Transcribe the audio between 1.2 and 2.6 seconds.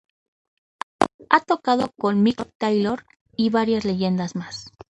Ha tocado con Mick